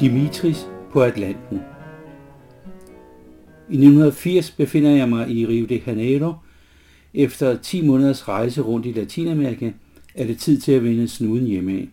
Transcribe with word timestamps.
Dimitris 0.00 0.66
på 0.92 1.02
Atlanten. 1.02 1.60
I 3.68 3.74
1980 3.74 4.50
befinder 4.50 4.90
jeg 4.90 5.08
mig 5.08 5.30
i 5.30 5.46
Rio 5.46 5.66
de 5.66 5.82
Janeiro. 5.86 6.34
Efter 7.14 7.58
10 7.58 7.86
måneders 7.86 8.28
rejse 8.28 8.60
rundt 8.60 8.86
i 8.86 8.92
Latinamerika 8.92 9.72
er 10.14 10.26
det 10.26 10.38
tid 10.38 10.60
til 10.60 10.72
at 10.72 10.84
vende 10.84 11.08
snuden 11.08 11.46
hjemme. 11.46 11.88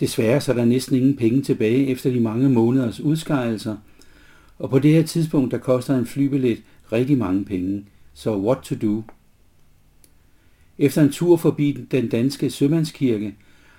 Desværre 0.00 0.40
så 0.40 0.52
er 0.52 0.56
der 0.56 0.64
næsten 0.64 0.96
ingen 0.96 1.16
penge 1.16 1.42
tilbage 1.42 1.86
efter 1.86 2.10
de 2.10 2.20
mange 2.20 2.48
måneders 2.48 3.00
udskejelser, 3.00 3.76
og 4.58 4.70
på 4.70 4.78
det 4.78 4.92
her 4.92 5.02
tidspunkt 5.02 5.52
der 5.52 5.58
koster 5.58 5.98
en 5.98 6.06
flybillet 6.06 6.62
rigtig 6.92 7.18
mange 7.18 7.44
penge, 7.44 7.84
så 8.14 8.36
what 8.36 8.58
to 8.58 8.74
do? 8.74 9.02
Efter 10.78 11.02
en 11.02 11.12
tur 11.12 11.36
forbi 11.36 11.86
den 11.90 12.08
danske 12.08 12.50
sømandskirke 12.50 13.34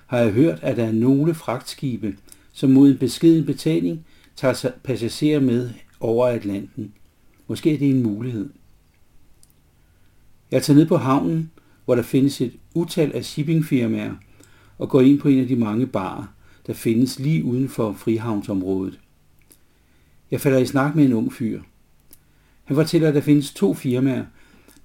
har 0.08 0.18
jeg 0.18 0.32
hørt, 0.32 0.60
at 0.62 0.78
der 0.78 0.86
er 0.86 0.92
nogle 0.92 1.34
fragtskibe, 1.34 2.16
som 2.58 2.70
mod 2.70 2.92
en 2.92 2.98
beskeden 2.98 3.46
betaling 3.46 4.06
tager 4.36 4.72
passagerer 4.84 5.40
med 5.40 5.70
over 6.00 6.28
Atlanten. 6.28 6.94
Måske 7.48 7.74
er 7.74 7.78
det 7.78 7.90
en 7.90 8.04
mulighed. 8.04 8.50
Jeg 10.52 10.64
tager 10.64 10.78
ned 10.78 10.88
på 10.88 10.98
havnen, 10.98 11.52
hvor 11.86 11.96
der 11.96 12.02
findes 12.02 12.42
et 12.42 12.54
utal 12.74 13.12
af 13.12 13.26
shippingfirmaer, 13.26 14.16
og 14.78 14.90
går 14.90 15.02
ind 15.02 15.20
på 15.20 15.28
en 15.28 15.40
af 15.40 15.48
de 15.48 15.56
mange 15.56 15.88
barer, 15.88 16.34
der 16.68 16.74
findes 16.74 17.20
lige 17.20 17.44
uden 17.44 17.70
for 17.70 17.94
frihavnsområdet. 17.94 19.00
Jeg 20.32 20.42
falder 20.42 20.60
i 20.60 20.66
snak 20.66 20.96
med 20.96 21.06
en 21.06 21.14
ung 21.14 21.34
fyr. 21.34 21.62
Han 22.64 22.76
fortæller, 22.76 23.08
at 23.08 23.16
der 23.16 23.22
findes 23.22 23.54
to 23.54 23.74
firmaer, 23.74 24.26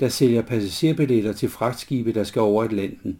der 0.01 0.09
sælger 0.09 0.43
passagerbilletter 0.43 1.33
til 1.33 1.49
fragtskibe, 1.49 2.13
der 2.13 2.25
skal 2.25 2.43
over 2.43 2.65
Atlanten. 2.65 3.19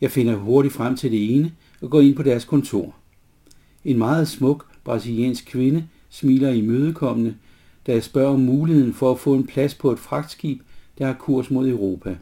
Jeg 0.00 0.10
finder 0.10 0.36
hurtigt 0.36 0.74
frem 0.74 0.96
til 0.96 1.12
det 1.12 1.36
ene 1.36 1.52
og 1.80 1.90
går 1.90 2.00
ind 2.00 2.16
på 2.16 2.22
deres 2.22 2.44
kontor. 2.44 2.94
En 3.84 3.98
meget 3.98 4.28
smuk 4.28 4.66
brasiliansk 4.84 5.44
kvinde 5.46 5.88
smiler 6.08 6.50
imødekommende, 6.50 7.34
da 7.86 7.92
jeg 7.92 8.04
spørger 8.04 8.34
om 8.34 8.40
muligheden 8.40 8.94
for 8.94 9.12
at 9.12 9.18
få 9.18 9.34
en 9.34 9.46
plads 9.46 9.74
på 9.74 9.92
et 9.92 9.98
fragtskib, 9.98 10.62
der 10.98 11.06
har 11.06 11.12
kurs 11.14 11.50
mod 11.50 11.68
Europa. 11.68 12.16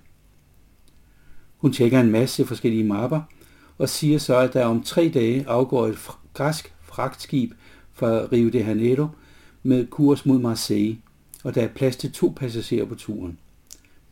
Hun 1.57 1.73
tjekker 1.73 2.01
en 2.01 2.11
masse 2.11 2.47
forskellige 2.47 2.85
mapper 2.85 3.21
og 3.79 3.89
siger 3.89 4.19
så, 4.19 4.37
at 4.37 4.53
der 4.53 4.65
om 4.65 4.83
tre 4.83 5.11
dage 5.15 5.49
afgår 5.49 5.87
et 5.87 5.99
græsk 6.34 6.75
fragtskib 6.81 7.53
fra 7.93 8.09
Rio 8.09 8.49
de 8.49 8.59
Janeiro 8.59 9.06
med 9.62 9.87
kurs 9.87 10.27
mod 10.27 10.39
Marseille, 10.39 10.99
og 11.45 11.55
der 11.55 11.62
er 11.62 11.69
plads 11.69 11.97
til 11.97 12.12
to 12.12 12.33
passagerer 12.37 12.84
på 12.84 12.95
turen. 12.95 13.39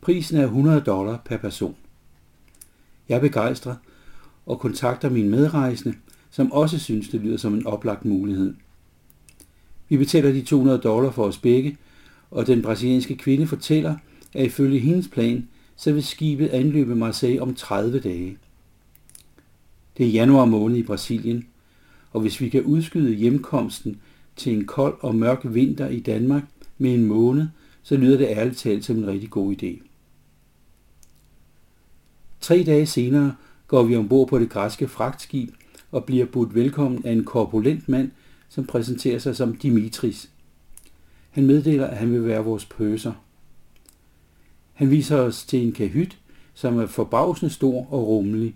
Prisen 0.01 0.37
er 0.37 0.43
100 0.43 0.81
dollar 0.81 1.21
per 1.25 1.37
person. 1.37 1.75
Jeg 3.09 3.15
er 3.15 3.21
begejstret 3.21 3.77
og 4.45 4.59
kontakter 4.59 5.09
min 5.09 5.29
medrejsende, 5.29 5.95
som 6.31 6.51
også 6.51 6.79
synes, 6.79 7.09
det 7.09 7.21
lyder 7.21 7.37
som 7.37 7.53
en 7.53 7.65
oplagt 7.65 8.05
mulighed. 8.05 8.53
Vi 9.89 9.97
betaler 9.97 10.31
de 10.31 10.41
200 10.41 10.79
dollar 10.79 11.11
for 11.11 11.23
os 11.23 11.37
begge, 11.37 11.77
og 12.31 12.47
den 12.47 12.61
brasilianske 12.61 13.15
kvinde 13.15 13.47
fortæller, 13.47 13.95
at 14.33 14.45
ifølge 14.45 14.79
hendes 14.79 15.07
plan, 15.07 15.47
så 15.75 15.93
vil 15.93 16.03
skibet 16.03 16.47
anløbe 16.47 16.95
Marseille 16.95 17.41
om 17.41 17.55
30 17.55 17.99
dage. 17.99 18.37
Det 19.97 20.05
er 20.05 20.11
januar 20.11 20.45
måned 20.45 20.77
i 20.77 20.83
Brasilien, 20.83 21.47
og 22.11 22.21
hvis 22.21 22.41
vi 22.41 22.49
kan 22.49 22.63
udskyde 22.63 23.13
hjemkomsten 23.13 24.01
til 24.35 24.53
en 24.53 24.65
kold 24.65 24.97
og 24.99 25.15
mørk 25.15 25.39
vinter 25.43 25.87
i 25.87 25.99
Danmark 25.99 26.43
med 26.77 26.93
en 26.93 27.05
måned, 27.05 27.47
så 27.83 27.97
lyder 27.97 28.17
det 28.17 28.27
ærligt 28.27 28.57
talt 28.57 28.85
som 28.85 28.97
en 28.97 29.07
rigtig 29.07 29.29
god 29.29 29.55
idé. 29.63 29.81
Tre 32.41 32.63
dage 32.63 32.85
senere 32.85 33.35
går 33.67 33.83
vi 33.83 33.95
ombord 33.95 34.27
på 34.27 34.39
det 34.39 34.49
græske 34.49 34.87
fragtskib 34.87 35.49
og 35.91 36.05
bliver 36.05 36.25
budt 36.25 36.55
velkommen 36.55 37.05
af 37.05 37.11
en 37.11 37.23
korpulent 37.23 37.89
mand, 37.89 38.11
som 38.49 38.65
præsenterer 38.65 39.19
sig 39.19 39.35
som 39.35 39.55
Dimitris. 39.55 40.29
Han 41.29 41.45
meddeler, 41.45 41.87
at 41.87 41.97
han 41.97 42.11
vil 42.11 42.25
være 42.25 42.43
vores 42.43 42.65
pøser. 42.65 43.13
Han 44.73 44.91
viser 44.91 45.17
os 45.17 45.45
til 45.45 45.59
en 45.59 45.71
kahyt, 45.71 46.17
som 46.53 46.79
er 46.79 46.85
forbavsende 46.85 47.53
stor 47.53 47.93
og 47.93 48.07
rummelig. 48.07 48.55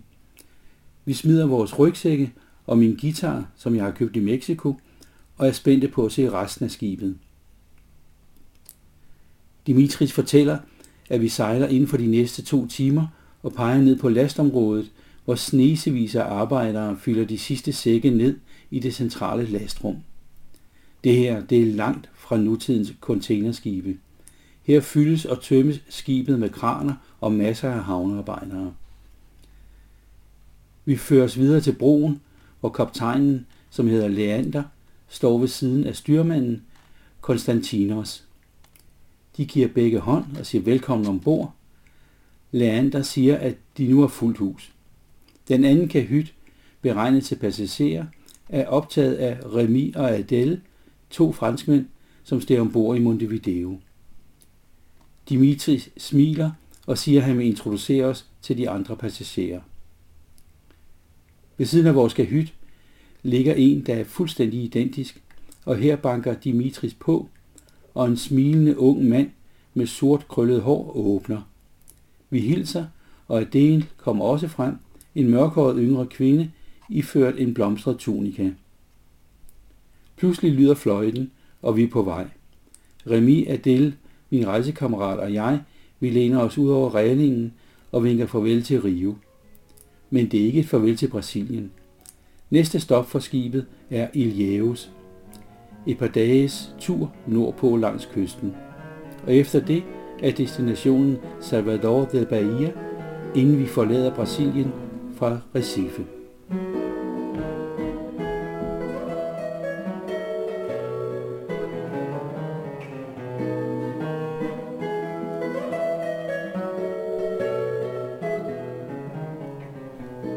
Vi 1.04 1.12
smider 1.12 1.46
vores 1.46 1.78
rygsække 1.78 2.32
og 2.66 2.78
min 2.78 2.96
guitar, 3.00 3.48
som 3.56 3.74
jeg 3.76 3.84
har 3.84 3.90
købt 3.90 4.16
i 4.16 4.20
Mexico, 4.20 4.76
og 5.36 5.48
er 5.48 5.52
spændte 5.52 5.88
på 5.88 6.06
at 6.06 6.12
se 6.12 6.30
resten 6.30 6.64
af 6.64 6.70
skibet. 6.70 7.18
Dimitris 9.66 10.12
fortæller, 10.12 10.58
at 11.10 11.20
vi 11.20 11.28
sejler 11.28 11.68
inden 11.68 11.88
for 11.88 11.96
de 11.96 12.06
næste 12.06 12.42
to 12.42 12.66
timer 12.66 13.06
og 13.42 13.52
peger 13.52 13.80
ned 13.80 13.98
på 13.98 14.08
lastområdet, 14.08 14.92
hvor 15.26 15.34
snesevis 15.34 16.14
af 16.14 16.24
arbejdere 16.24 16.96
fylder 16.96 17.24
de 17.24 17.38
sidste 17.38 17.72
sække 17.72 18.10
ned 18.10 18.38
i 18.70 18.78
det 18.78 18.94
centrale 18.94 19.46
lastrum. 19.46 19.96
Det 21.04 21.16
her 21.16 21.40
det 21.40 21.62
er 21.62 21.66
langt 21.66 22.10
fra 22.14 22.36
nutidens 22.36 22.94
containerskibe. 23.00 23.96
Her 24.62 24.80
fyldes 24.80 25.24
og 25.24 25.42
tømmes 25.42 25.82
skibet 25.88 26.38
med 26.38 26.50
kraner 26.50 26.94
og 27.20 27.32
masser 27.32 27.70
af 27.70 27.84
havnearbejdere. 27.84 28.74
Vi 30.84 30.96
føres 30.96 31.38
videre 31.38 31.60
til 31.60 31.72
broen, 31.72 32.20
hvor 32.60 32.68
kaptajnen, 32.68 33.46
som 33.70 33.86
hedder 33.86 34.08
Leander, 34.08 34.62
står 35.08 35.38
ved 35.38 35.48
siden 35.48 35.84
af 35.84 35.96
styrmanden 35.96 36.62
Konstantinos. 37.20 38.24
De 39.36 39.46
giver 39.46 39.68
begge 39.68 39.98
hånd 39.98 40.36
og 40.38 40.46
siger 40.46 40.62
velkommen 40.62 41.06
ombord. 41.06 41.54
Leander 42.52 43.02
siger, 43.02 43.36
at 43.38 43.56
de 43.78 43.88
nu 43.88 44.00
har 44.00 44.08
fuldt 44.08 44.38
hus. 44.38 44.75
Den 45.48 45.64
anden 45.64 45.88
kahyt, 45.88 46.34
beregnet 46.82 47.24
til 47.24 47.36
passagerer, 47.36 48.06
er 48.48 48.66
optaget 48.66 49.14
af 49.14 49.38
Remy 49.54 49.94
og 49.94 50.10
Adele, 50.10 50.60
to 51.10 51.32
franskmænd, 51.32 51.86
som 52.24 52.40
står 52.40 52.60
ombord 52.60 52.96
i 52.96 53.00
Montevideo. 53.00 53.80
Dimitri 55.28 55.88
smiler 55.96 56.50
og 56.86 56.98
siger, 56.98 57.20
at 57.20 57.26
han 57.26 57.38
vil 57.38 57.46
introducere 57.46 58.04
os 58.04 58.26
til 58.42 58.58
de 58.58 58.70
andre 58.70 58.96
passagerer. 58.96 59.60
Ved 61.56 61.66
siden 61.66 61.86
af 61.86 61.94
vores 61.94 62.14
kahyt 62.14 62.54
ligger 63.22 63.54
en, 63.54 63.86
der 63.86 63.94
er 63.94 64.04
fuldstændig 64.04 64.62
identisk, 64.62 65.22
og 65.64 65.76
her 65.76 65.96
banker 65.96 66.34
Dimitris 66.34 66.94
på, 66.94 67.28
og 67.94 68.06
en 68.06 68.16
smilende 68.16 68.78
ung 68.78 69.04
mand 69.04 69.30
med 69.74 69.86
sort 69.86 70.28
krøllet 70.28 70.62
hår 70.62 70.96
åbner. 70.96 71.42
Vi 72.30 72.40
hilser, 72.40 72.86
og 73.28 73.40
Adele 73.40 73.86
kommer 73.96 74.24
også 74.24 74.48
frem 74.48 74.76
en 75.16 75.30
mørkhåret 75.30 75.76
yngre 75.78 76.06
kvinde, 76.06 76.50
iført 76.90 77.34
en 77.38 77.54
blomstret 77.54 77.96
tunika. 77.96 78.50
Pludselig 80.16 80.52
lyder 80.52 80.74
fløjten, 80.74 81.30
og 81.62 81.76
vi 81.76 81.82
er 81.82 81.88
på 81.88 82.02
vej. 82.02 82.26
Remy, 83.10 83.48
Adele, 83.48 83.94
min 84.30 84.46
rejsekammerat 84.46 85.18
og 85.18 85.34
jeg, 85.34 85.60
vi 86.00 86.10
læner 86.10 86.40
os 86.40 86.58
ud 86.58 86.68
over 86.68 86.94
reglingen 86.94 87.52
og 87.92 88.04
vinker 88.04 88.26
farvel 88.26 88.62
til 88.62 88.82
Rio. 88.82 89.14
Men 90.10 90.28
det 90.28 90.40
er 90.40 90.44
ikke 90.44 90.60
et 90.60 90.66
farvel 90.66 90.96
til 90.96 91.08
Brasilien. 91.08 91.70
Næste 92.50 92.80
stop 92.80 93.10
for 93.10 93.18
skibet 93.18 93.66
er 93.90 94.08
Ilhéus. 94.08 94.88
Et 95.86 95.98
par 95.98 96.08
dages 96.08 96.74
tur 96.80 97.12
nordpå 97.26 97.76
langs 97.76 98.08
kysten. 98.14 98.54
Og 99.26 99.34
efter 99.34 99.60
det 99.60 99.82
er 100.22 100.32
destinationen 100.32 101.16
Salvador 101.40 102.04
de 102.04 102.26
Bahia, 102.30 102.72
inden 103.34 103.58
vi 103.58 103.66
forlader 103.66 104.14
Brasilien 104.14 104.72
fra 105.16 105.38
Recife. 105.54 106.06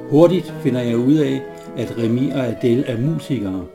Hurtigt 0.10 0.54
finder 0.64 0.82
jeg 0.82 0.98
ud 0.98 1.16
af, 1.16 1.42
at 1.78 1.98
Remy 1.98 2.34
og 2.34 2.48
Adele 2.48 2.84
er 2.84 3.02
musikere. 3.02 3.66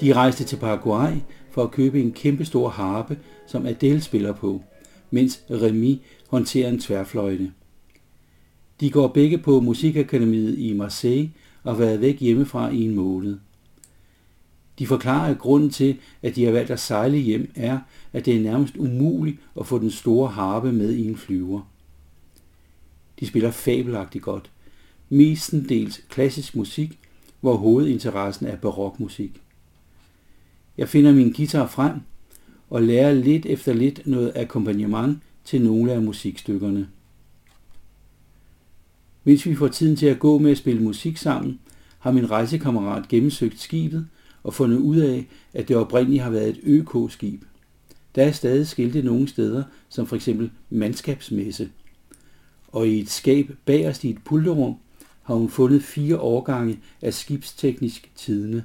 De 0.00 0.12
rejste 0.12 0.44
til 0.44 0.56
Paraguay 0.56 1.12
for 1.50 1.62
at 1.62 1.70
købe 1.70 2.00
en 2.00 2.12
kæmpestor 2.12 2.68
harpe, 2.68 3.18
som 3.46 3.66
Adele 3.66 4.00
spiller 4.00 4.32
på, 4.32 4.62
mens 5.10 5.42
Remy 5.50 5.96
håndterer 6.28 6.68
en 6.68 6.80
tværfløjte. 6.80 7.52
De 8.80 8.90
går 8.90 9.08
begge 9.08 9.38
på 9.38 9.60
Musikakademiet 9.60 10.58
i 10.58 10.72
Marseille 10.72 11.30
og 11.62 11.72
har 11.72 11.78
været 11.78 12.00
væk 12.00 12.20
hjemmefra 12.20 12.70
i 12.70 12.82
en 12.82 12.94
måned. 12.94 13.38
De 14.78 14.86
forklarer, 14.86 15.30
at 15.30 15.38
grunden 15.38 15.70
til, 15.70 15.96
at 16.22 16.36
de 16.36 16.44
har 16.44 16.52
valgt 16.52 16.70
at 16.70 16.80
sejle 16.80 17.18
hjem, 17.18 17.52
er, 17.54 17.78
at 18.12 18.26
det 18.26 18.36
er 18.36 18.40
nærmest 18.40 18.76
umuligt 18.76 19.38
at 19.60 19.66
få 19.66 19.78
den 19.78 19.90
store 19.90 20.28
harpe 20.28 20.72
med 20.72 20.92
i 20.92 21.08
en 21.08 21.16
flyver. 21.16 21.60
De 23.20 23.26
spiller 23.26 23.50
fabelagtigt 23.50 24.24
godt. 24.24 24.50
Mestendels 25.08 26.00
klassisk 26.08 26.56
musik, 26.56 26.98
hvor 27.40 27.56
hovedinteressen 27.56 28.46
er 28.46 28.56
barokmusik. 28.56 29.40
Jeg 30.78 30.88
finder 30.88 31.12
min 31.12 31.32
guitar 31.32 31.66
frem 31.66 31.92
og 32.70 32.82
lærer 32.82 33.14
lidt 33.14 33.46
efter 33.46 33.72
lidt 33.72 34.06
noget 34.06 34.32
akkompagnement 34.36 35.18
til 35.44 35.62
nogle 35.62 35.92
af 35.92 36.02
musikstykkerne. 36.02 36.88
Mens 39.24 39.46
vi 39.46 39.54
får 39.54 39.68
tiden 39.68 39.96
til 39.96 40.06
at 40.06 40.18
gå 40.18 40.38
med 40.38 40.50
at 40.50 40.58
spille 40.58 40.82
musik 40.82 41.16
sammen, 41.16 41.58
har 41.98 42.12
min 42.12 42.30
rejsekammerat 42.30 43.08
gennemsøgt 43.08 43.60
skibet 43.60 44.06
og 44.42 44.54
fundet 44.54 44.78
ud 44.78 44.96
af, 44.96 45.26
at 45.54 45.68
det 45.68 45.76
oprindeligt 45.76 46.22
har 46.22 46.30
været 46.30 46.48
et 46.48 46.60
ØK-skib. 46.62 47.42
Der 48.14 48.22
er 48.22 48.32
stadig 48.32 48.66
skilte 48.66 49.02
nogle 49.02 49.28
steder, 49.28 49.62
som 49.88 50.06
for 50.06 50.16
eksempel 50.16 50.50
mandskabsmesse. 50.70 51.68
Og 52.68 52.88
i 52.88 53.00
et 53.00 53.10
skab 53.10 53.50
bagerst 53.64 54.04
i 54.04 54.10
et 54.10 54.18
pulterum 54.24 54.74
har 55.22 55.34
hun 55.34 55.48
fundet 55.48 55.82
fire 55.82 56.18
årgange 56.20 56.80
af 57.02 57.14
skibsteknisk 57.14 58.10
tidene. 58.14 58.64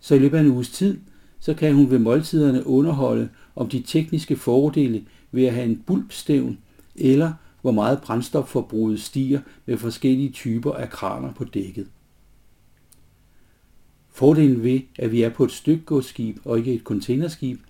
Så 0.00 0.14
i 0.14 0.18
løbet 0.18 0.38
af 0.38 0.40
en 0.40 0.50
uges 0.50 0.70
tid, 0.70 0.98
så 1.40 1.54
kan 1.54 1.74
hun 1.74 1.90
ved 1.90 1.98
måltiderne 1.98 2.66
underholde 2.66 3.28
om 3.56 3.68
de 3.68 3.82
tekniske 3.86 4.36
fordele 4.36 5.04
ved 5.32 5.44
at 5.44 5.54
have 5.54 5.66
en 5.66 5.82
bulbstævn, 5.86 6.58
eller 6.96 7.32
hvor 7.62 7.72
meget 7.72 8.00
brændstofforbruget 8.00 9.00
stiger 9.00 9.40
med 9.66 9.76
forskellige 9.76 10.30
typer 10.30 10.72
af 10.72 10.90
kraner 10.90 11.32
på 11.32 11.44
dækket. 11.44 11.86
Fordelen 14.10 14.62
ved, 14.62 14.80
at 14.98 15.12
vi 15.12 15.22
er 15.22 15.30
på 15.30 15.44
et 15.44 15.52
stykgodsskib 15.52 16.38
og 16.44 16.58
ikke 16.58 16.74
et 16.74 16.82
containerskib, 16.82 17.60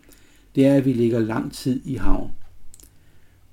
det 0.55 0.67
er, 0.67 0.75
at 0.75 0.85
vi 0.85 0.93
ligger 0.93 1.19
lang 1.19 1.53
tid 1.53 1.81
i 1.85 1.95
havn. 1.95 2.31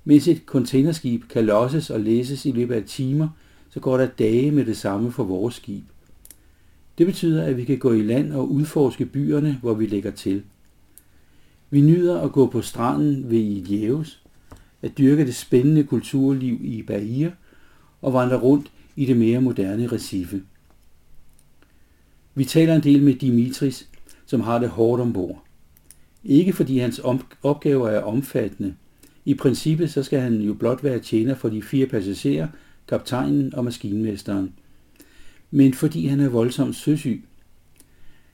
Mens 0.03 0.27
et 0.27 0.41
containerskib 0.45 1.23
kan 1.29 1.45
losses 1.45 1.89
og 1.89 1.99
læses 1.99 2.45
i 2.45 2.51
løbet 2.51 2.75
af 2.75 2.83
timer, 2.83 3.29
så 3.69 3.79
går 3.79 3.97
der 3.97 4.05
dage 4.05 4.51
med 4.51 4.65
det 4.65 4.77
samme 4.77 5.11
for 5.11 5.23
vores 5.23 5.55
skib. 5.55 5.83
Det 6.97 7.05
betyder, 7.05 7.43
at 7.43 7.57
vi 7.57 7.65
kan 7.65 7.77
gå 7.77 7.93
i 7.93 8.01
land 8.01 8.33
og 8.33 8.51
udforske 8.51 9.05
byerne, 9.05 9.57
hvor 9.61 9.73
vi 9.73 9.85
lægger 9.85 10.11
til. 10.11 10.43
Vi 11.69 11.81
nyder 11.81 12.21
at 12.21 12.31
gå 12.31 12.47
på 12.47 12.61
stranden 12.61 13.29
ved 13.29 13.39
Iljeus, 13.39 14.18
at 14.81 14.97
dyrke 14.97 15.25
det 15.25 15.35
spændende 15.35 15.83
kulturliv 15.83 16.59
i 16.63 16.81
Bahia 16.81 17.31
og 18.01 18.13
vandre 18.13 18.37
rundt 18.37 18.71
i 18.95 19.05
det 19.05 19.17
mere 19.17 19.41
moderne 19.41 19.87
Recife. 19.87 20.41
Vi 22.35 22.45
taler 22.45 22.75
en 22.75 22.83
del 22.83 23.03
med 23.03 23.13
Dimitris, 23.13 23.89
som 24.25 24.41
har 24.41 24.59
det 24.59 24.69
hårdt 24.69 25.01
ombord. 25.01 25.43
Ikke 26.23 26.53
fordi 26.53 26.77
hans 26.77 27.01
opgaver 27.43 27.89
er 27.89 28.01
omfattende. 28.01 28.75
I 29.25 29.33
princippet 29.33 29.91
så 29.91 30.03
skal 30.03 30.19
han 30.19 30.41
jo 30.41 30.53
blot 30.53 30.83
være 30.83 30.99
tjener 30.99 31.35
for 31.35 31.49
de 31.49 31.61
fire 31.61 31.85
passagerer, 31.87 32.47
kaptajnen 32.87 33.55
og 33.55 33.63
maskinmesteren. 33.63 34.53
Men 35.51 35.73
fordi 35.73 36.07
han 36.07 36.19
er 36.19 36.29
voldsomt 36.29 36.75
søsyg. 36.75 37.25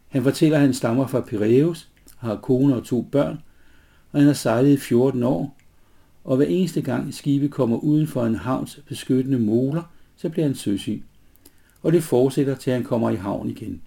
Han 0.07 0.23
fortæller, 0.23 0.57
at 0.57 0.61
han 0.61 0.73
stammer 0.73 1.07
fra 1.07 1.21
Piraeus, 1.21 1.89
har 2.17 2.35
kone 2.35 2.75
og 2.75 2.83
to 2.83 3.01
børn, 3.01 3.39
og 4.11 4.19
han 4.19 4.27
har 4.27 4.33
sejlet 4.33 4.71
i 4.71 4.77
14 4.77 5.23
år, 5.23 5.54
og 6.25 6.37
hver 6.37 6.45
eneste 6.45 6.81
gang 6.81 7.13
skibet 7.13 7.51
kommer 7.51 7.77
uden 7.77 8.07
for 8.07 8.25
en 8.25 8.35
havns 8.35 8.79
beskyttende 8.87 9.39
moler, 9.39 9.83
så 10.15 10.29
bliver 10.29 10.45
han 10.45 10.55
søsyg. 10.55 11.03
Og 11.83 11.93
det 11.93 12.03
fortsætter 12.03 12.55
til 12.55 12.73
han 12.73 12.83
kommer 12.83 13.09
i 13.09 13.15
havn 13.15 13.49
igen. 13.49 13.81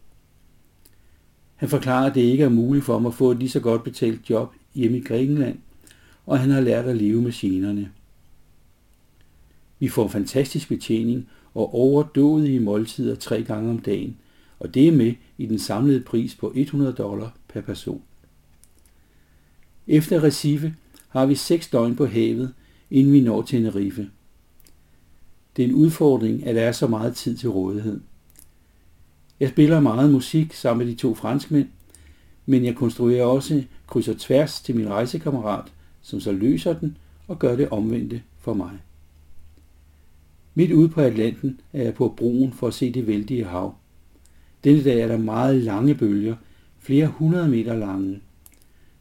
Han 1.57 1.69
forklarer, 1.69 2.07
at 2.07 2.15
det 2.15 2.21
ikke 2.21 2.45
er 2.45 2.49
muligt 2.49 2.85
for 2.85 2.93
ham 2.93 3.07
at 3.07 3.15
få 3.15 3.31
et 3.31 3.39
lige 3.39 3.51
så 3.51 3.61
godt 3.61 3.85
betalt 3.85 4.31
job 4.31 4.53
hjemme 4.75 4.99
i 4.99 5.01
Grækenland, 5.01 5.59
og 6.27 6.39
han 6.39 6.51
har 6.51 6.61
lært 6.61 6.85
at 6.85 6.97
leve 6.97 7.23
med 7.23 7.33
generne. 7.33 7.91
Vi 9.79 9.89
får 9.89 10.09
fantastisk 10.09 10.69
betjening 10.69 11.29
og 11.55 11.75
overdådige 11.75 12.61
måltider 12.61 13.15
tre 13.15 13.43
gange 13.43 13.71
om 13.71 13.79
dagen, 13.79 14.17
og 14.59 14.75
det 14.75 14.89
er 14.89 14.93
med 14.93 15.15
i 15.39 15.47
den 15.47 15.59
samlede 15.59 16.01
pris 16.01 16.35
på 16.35 16.53
100 16.55 16.93
dollar 16.93 17.37
per 17.49 17.61
person. 17.61 18.03
Efter 19.87 20.23
Recife 20.23 20.75
har 21.09 21.27
vi 21.27 21.35
seks 21.35 21.69
døgn 21.69 21.97
på 21.97 22.07
havet, 22.07 22.55
inden 22.91 23.13
vi 23.13 23.21
når 23.21 23.43
Tenerife. 23.43 24.11
Det 25.57 25.65
er 25.65 25.69
en 25.69 25.75
udfordring, 25.75 26.47
at 26.47 26.55
der 26.55 26.63
er 26.63 26.73
så 26.73 26.87
meget 26.87 27.17
tid 27.17 27.37
til 27.37 27.49
rådighed. 27.49 28.01
Jeg 29.41 29.49
spiller 29.49 29.81
meget 29.81 30.13
musik 30.13 30.53
sammen 30.53 30.87
med 30.87 30.95
de 30.95 31.01
to 31.01 31.15
franskmænd, 31.15 31.69
men 32.47 32.65
jeg 32.65 32.77
konstruerer 32.77 33.25
også 33.25 33.65
kryds 33.87 34.09
og 34.09 34.19
tværs 34.19 34.61
til 34.61 34.77
min 34.77 34.89
rejsekammerat, 34.89 35.65
som 36.03 36.21
så 36.21 36.33
løser 36.33 36.73
den 36.73 36.97
og 37.29 37.39
gør 37.39 37.57
det 37.57 37.69
omvendte 37.69 38.23
for 38.39 38.55
mig. 38.55 38.71
Midt 40.55 40.73
ude 40.73 40.89
på 40.89 41.01
Atlanten 41.01 41.61
er 41.73 41.83
jeg 41.83 41.95
på 41.95 42.15
broen 42.17 42.53
for 42.53 42.69
at 42.69 42.75
se 42.75 42.93
det 42.93 43.07
vældige 43.07 43.45
hav. 43.45 43.75
Denne 44.65 44.85
dag 44.85 45.01
er 45.01 45.09
der 45.09 45.19
meget 45.19 45.57
lange 45.57 45.95
bølger, 45.95 46.37
flere 46.79 47.07
hundrede 47.07 47.49
meter 47.49 47.77
lange. 47.77 48.21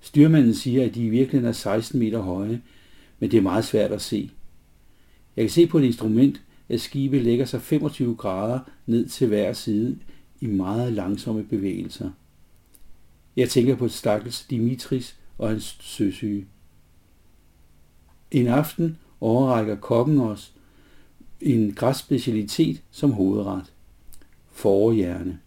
Styrmanden 0.07 0.53
siger, 0.53 0.85
at 0.85 0.95
de 0.95 1.05
i 1.05 1.09
virkeligheden 1.09 1.49
er 1.49 1.51
16 1.53 1.99
meter 1.99 2.19
høje, 2.19 2.61
men 3.19 3.31
det 3.31 3.37
er 3.37 3.41
meget 3.41 3.65
svært 3.65 3.91
at 3.91 4.01
se. 4.01 4.31
Jeg 5.35 5.43
kan 5.43 5.49
se 5.49 5.67
på 5.67 5.77
et 5.77 5.83
instrument, 5.83 6.41
at 6.69 6.81
skibet 6.81 7.21
lægger 7.21 7.45
sig 7.45 7.61
25 7.61 8.15
grader 8.15 8.59
ned 8.85 9.07
til 9.07 9.27
hver 9.27 9.53
side 9.53 9.97
i 10.41 10.45
meget 10.45 10.93
langsomme 10.93 11.43
bevægelser. 11.43 12.11
Jeg 13.35 13.49
tænker 13.49 13.75
på 13.75 13.87
stakkels 13.87 14.45
Dimitris 14.49 15.15
og 15.37 15.49
hans 15.49 15.77
søsyge. 15.79 16.47
En 18.31 18.47
aften 18.47 18.97
overrækker 19.21 19.75
kokken 19.75 20.19
os 20.19 20.53
en 21.41 21.73
græsspecialitet 21.73 22.81
som 22.91 23.11
hovedret. 23.11 23.73
Forhjerne. 24.51 25.39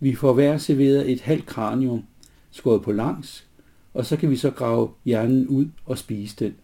Vi 0.00 0.14
får 0.14 0.32
hver 0.32 0.58
serveret 0.58 1.12
et 1.12 1.20
halvt 1.20 1.46
kranium, 1.46 2.04
skåret 2.50 2.82
på 2.82 2.92
langs, 2.92 3.46
og 3.94 4.06
så 4.06 4.16
kan 4.16 4.30
vi 4.30 4.36
så 4.36 4.50
grave 4.50 4.90
hjernen 5.04 5.46
ud 5.46 5.68
og 5.86 5.98
spise 5.98 6.36
den. 6.38 6.54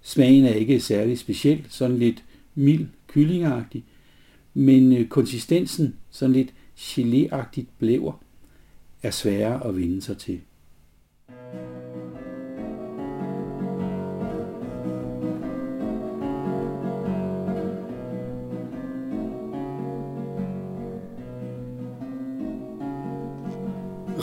Smagen 0.00 0.44
er 0.44 0.54
ikke 0.54 0.80
særlig 0.80 1.18
speciel, 1.18 1.66
sådan 1.68 1.98
lidt 1.98 2.24
mild 2.54 2.86
kyllingagtig, 3.06 3.84
men 4.54 4.92
øh, 4.92 5.08
konsistensen, 5.08 5.96
sådan 6.10 6.32
lidt 6.32 6.54
geléagtigt 6.78 7.66
blæver, 7.78 8.12
er 9.02 9.10
sværere 9.10 9.66
at 9.66 9.76
vinde 9.76 10.02
sig 10.02 10.18
til. 10.18 10.40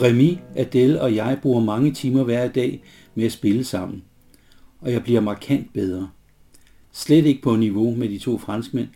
Remy, 0.01 0.37
Adele 0.55 1.01
og 1.01 1.15
jeg 1.15 1.39
bruger 1.41 1.61
mange 1.61 1.91
timer 1.91 2.23
hver 2.23 2.47
dag 2.47 2.83
med 3.15 3.25
at 3.25 3.31
spille 3.31 3.63
sammen, 3.63 4.03
og 4.79 4.91
jeg 4.91 5.03
bliver 5.03 5.21
markant 5.21 5.73
bedre. 5.73 6.09
Slet 6.91 7.25
ikke 7.25 7.41
på 7.41 7.55
niveau 7.55 7.95
med 7.95 8.09
de 8.09 8.17
to 8.17 8.37
franskmænd, 8.37 8.87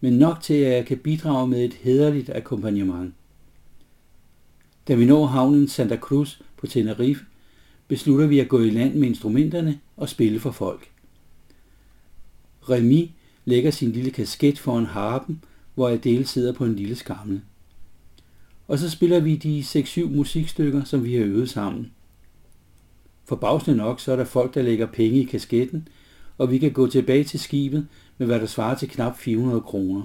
men 0.00 0.12
nok 0.12 0.40
til, 0.42 0.54
at 0.54 0.72
jeg 0.72 0.86
kan 0.86 0.98
bidrage 0.98 1.48
med 1.48 1.64
et 1.64 1.74
hederligt 1.74 2.30
akkompagnement. 2.30 3.14
Da 4.88 4.94
vi 4.94 5.04
når 5.04 5.26
havnen 5.26 5.68
Santa 5.68 5.96
Cruz 5.96 6.40
på 6.56 6.66
Tenerife, 6.66 7.24
beslutter 7.88 8.26
vi 8.26 8.40
at 8.40 8.48
gå 8.48 8.60
i 8.60 8.70
land 8.70 8.94
med 8.94 9.08
instrumenterne 9.08 9.80
og 9.96 10.08
spille 10.08 10.40
for 10.40 10.50
folk. 10.50 10.90
Remy 12.60 13.08
lægger 13.44 13.70
sin 13.70 13.92
lille 13.92 14.10
kasket 14.10 14.58
foran 14.58 14.86
harpen, 14.86 15.44
hvor 15.74 15.88
Adele 15.88 16.26
sidder 16.26 16.52
på 16.52 16.64
en 16.64 16.76
lille 16.76 16.94
skammel. 16.94 17.40
Og 18.68 18.78
så 18.78 18.90
spiller 18.90 19.20
vi 19.20 19.36
de 19.36 19.60
6-7 19.60 20.08
musikstykker, 20.08 20.84
som 20.84 21.04
vi 21.04 21.14
har 21.14 21.24
øvet 21.24 21.50
sammen. 21.50 21.92
Forbavsende 23.24 23.76
nok, 23.76 24.00
så 24.00 24.12
er 24.12 24.16
der 24.16 24.24
folk, 24.24 24.54
der 24.54 24.62
lægger 24.62 24.86
penge 24.86 25.20
i 25.20 25.24
kasketten, 25.24 25.88
og 26.38 26.50
vi 26.50 26.58
kan 26.58 26.72
gå 26.72 26.86
tilbage 26.86 27.24
til 27.24 27.40
skibet 27.40 27.88
med 28.18 28.26
hvad 28.26 28.40
der 28.40 28.46
svarer 28.46 28.74
til 28.74 28.88
knap 28.88 29.18
400 29.18 29.60
kroner. 29.60 30.02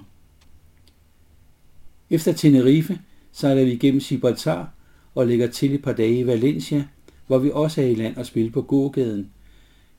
Efter 2.09 2.33
Tenerife 2.33 2.99
sejler 3.31 3.63
vi 3.63 3.71
igennem 3.71 4.01
Gibraltar 4.01 4.73
og 5.15 5.27
lægger 5.27 5.47
til 5.47 5.73
et 5.73 5.83
par 5.83 5.93
dage 5.93 6.19
i 6.19 6.27
Valencia, 6.27 6.87
hvor 7.27 7.37
vi 7.37 7.51
også 7.53 7.81
er 7.81 7.85
i 7.85 7.95
land 7.95 8.17
og 8.17 8.25
spiller 8.25 8.51
på 8.51 8.61
gågaden, 8.61 9.31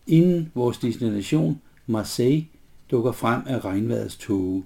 inden 0.06 0.52
vores 0.54 0.78
destination, 0.78 1.60
Marseille, 1.86 2.46
dukker 2.90 3.12
frem 3.12 3.42
af 3.46 3.64
regnvejrets 3.64 4.16
tåge. 4.16 4.64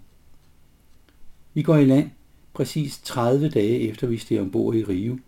Vi 1.55 1.63
går 1.63 1.77
i 1.77 1.85
land 1.85 2.11
præcis 2.59 2.99
30 2.99 3.49
dage 3.49 3.81
efter 3.81 4.07
vi 4.07 4.17
steg 4.17 4.41
ombord 4.41 4.75
i 4.75 4.85
Rio, 4.85 5.19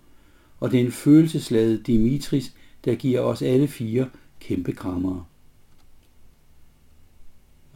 og 0.61 0.73
den 0.73 0.93
følelsesladet 0.93 1.87
Dimitris, 1.87 2.55
der 2.85 2.95
giver 2.95 3.21
os 3.21 3.43
alle 3.43 3.69
fire 3.69 4.09
kæmpe 4.41 4.73
krammere. 4.73 5.25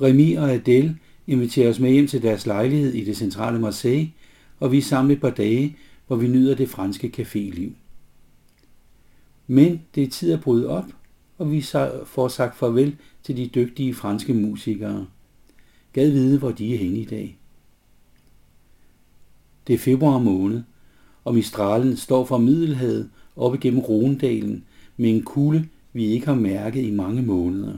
Remy 0.00 0.37
og 0.37 0.52
Adele 0.52 0.99
inviterer 1.26 1.70
os 1.70 1.78
med 1.78 1.90
hjem 1.90 2.06
til 2.06 2.23
deres 2.23 2.46
lejlighed 2.46 2.92
i 2.92 3.04
det 3.04 3.16
centrale 3.16 3.58
Marseille, 3.58 4.12
og 4.61 4.73
vi 4.73 4.78
er 4.78 4.82
sammen 4.82 5.11
et 5.11 5.20
par 5.20 5.30
dage, 5.30 5.76
hvor 6.06 6.16
vi 6.16 6.28
nyder 6.28 6.54
det 6.54 6.68
franske 6.68 7.12
caféliv. 7.18 7.70
Men 9.46 9.82
det 9.94 10.02
er 10.02 10.11
tid 10.11 10.32
at 10.32 10.40
bryde 10.40 10.68
op, 10.68 10.87
og 11.38 11.52
vi 11.52 11.61
får 12.06 12.28
sagt 12.28 12.56
farvel 12.56 12.96
til 13.23 13.37
de 13.37 13.46
dygtige 13.54 13.94
franske 13.94 14.34
musikere. 14.34 15.06
Gad 15.92 16.11
vide, 16.11 16.38
hvor 16.38 16.50
de 16.50 16.75
er 16.75 16.78
henne 16.78 16.99
i 16.99 17.04
dag. 17.04 17.38
Det 19.66 19.75
er 19.75 19.78
februar 19.78 20.18
måned, 20.18 20.62
og 21.25 21.35
Mistralen 21.35 21.97
står 21.97 22.25
fra 22.25 22.38
Middelhavet 22.38 23.11
op 23.37 23.54
igennem 23.54 23.80
Rondalen 23.80 24.64
med 24.97 25.11
en 25.11 25.23
kulde, 25.23 25.68
vi 25.92 26.04
ikke 26.04 26.26
har 26.26 26.35
mærket 26.35 26.83
i 26.83 26.90
mange 26.90 27.23
måneder. 27.23 27.75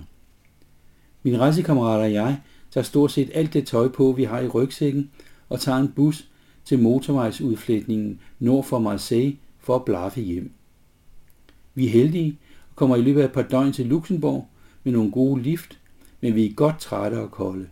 Min 1.23 1.41
rejsekammerat 1.41 2.01
og 2.01 2.13
jeg 2.13 2.41
tager 2.71 2.85
stort 2.85 3.13
set 3.13 3.31
alt 3.35 3.53
det 3.53 3.67
tøj 3.67 3.89
på, 3.89 4.13
vi 4.13 4.25
har 4.25 4.41
i 4.41 4.49
rygsækken, 4.49 5.11
og 5.49 5.61
tager 5.61 5.79
en 5.79 5.93
bus 5.97 6.29
til 6.65 6.79
motorvejsudflætningen 6.79 8.21
nord 8.39 8.65
for 8.65 8.79
Marseille 8.79 9.37
for 9.59 9.77
at 9.77 9.85
blaffe 9.85 10.21
hjem. 10.21 10.51
Vi 11.75 11.87
er 11.87 11.91
heldige 11.91 12.39
og 12.71 12.77
kommer 12.77 12.97
i 12.97 13.03
løbet 13.03 13.21
af 13.21 13.25
et 13.25 13.33
par 13.33 13.43
døgn 13.43 13.73
til 13.73 13.87
Luxembourg 13.87 14.49
med 14.85 14.93
nogle 14.93 15.11
gode 15.11 15.43
lift, 15.43 15.79
men 16.21 16.35
vi 16.35 16.47
er 16.47 16.55
godt 16.55 16.79
trætte 16.79 17.15
og 17.15 17.31
kolde. 17.31 17.69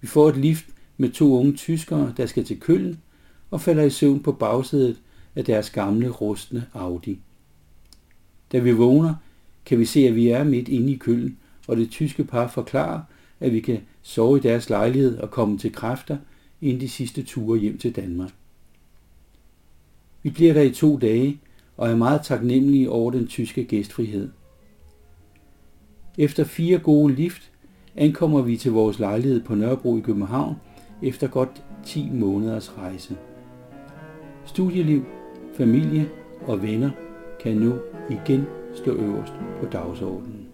Vi 0.00 0.06
får 0.06 0.28
et 0.28 0.36
lift 0.36 0.66
med 0.98 1.10
to 1.10 1.38
unge 1.38 1.52
tyskere, 1.52 2.14
der 2.16 2.26
skal 2.26 2.44
til 2.44 2.60
Køln 2.60 3.00
og 3.50 3.60
falder 3.60 3.82
i 3.82 3.90
søvn 3.90 4.22
på 4.22 4.32
bagsædet 4.32 5.00
af 5.36 5.44
deres 5.44 5.70
gamle 5.70 6.08
rustne 6.08 6.66
Audi. 6.74 7.18
Da 8.52 8.58
vi 8.58 8.72
vågner, 8.72 9.14
kan 9.64 9.78
vi 9.78 9.84
se, 9.84 10.00
at 10.00 10.14
vi 10.14 10.28
er 10.28 10.44
midt 10.44 10.68
inde 10.68 10.92
i 10.92 10.96
Køln, 10.96 11.36
og 11.68 11.76
det 11.76 11.90
tyske 11.90 12.24
par 12.24 12.48
forklarer, 12.48 13.00
at 13.40 13.52
vi 13.52 13.60
kan 13.60 13.80
sove 14.02 14.38
i 14.38 14.40
deres 14.40 14.70
lejlighed 14.70 15.18
og 15.18 15.30
komme 15.30 15.58
til 15.58 15.72
kræfter, 15.72 16.16
inden 16.60 16.80
de 16.80 16.88
sidste 16.88 17.22
ture 17.22 17.58
hjem 17.58 17.78
til 17.78 17.96
Danmark. 17.96 18.30
Vi 20.22 20.30
bliver 20.30 20.52
der 20.52 20.62
i 20.62 20.70
to 20.70 20.96
dage 20.96 21.40
og 21.76 21.90
er 21.90 21.96
meget 21.96 22.20
taknemmelige 22.24 22.90
over 22.90 23.10
den 23.10 23.26
tyske 23.26 23.64
gæstfrihed. 23.64 24.30
Efter 26.18 26.44
fire 26.44 26.78
gode 26.78 27.14
lift 27.14 27.50
ankommer 27.96 28.42
vi 28.42 28.56
til 28.56 28.72
vores 28.72 28.98
lejlighed 28.98 29.42
på 29.42 29.54
Nørrebro 29.54 29.98
i 29.98 30.00
København 30.00 30.56
efter 31.02 31.28
godt 31.28 31.64
10 31.84 32.10
måneders 32.10 32.78
rejse. 32.78 33.16
Studieliv, 34.44 35.04
familie 35.56 36.08
og 36.46 36.62
venner 36.62 36.90
kan 37.40 37.56
nu 37.56 37.74
igen 38.10 38.46
stå 38.74 38.92
øverst 38.92 39.32
på 39.60 39.66
dagsordenen. 39.66 40.47